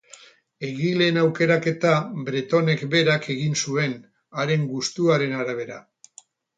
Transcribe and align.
Egileen 0.69 1.19
aukeraketa 1.23 1.91
Bretonek 2.31 2.83
berak 2.97 3.31
egin 3.37 3.61
zuen, 3.63 3.97
haren 4.43 4.69
gustuaren 4.75 5.41
arabera. 5.45 5.83